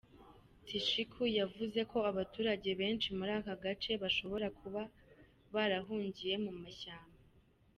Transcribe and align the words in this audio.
Tshishiku 0.65 1.21
yavuze 1.39 1.79
ko 1.91 1.97
abaturage 2.11 2.69
benshi 2.79 3.07
muri 3.17 3.31
aka 3.39 3.55
gace 3.63 3.91
bashobora 4.03 4.47
kuba 4.59 4.81
barahungiye 5.53 6.33
mu 6.45 6.51
mashyamba. 6.63 7.17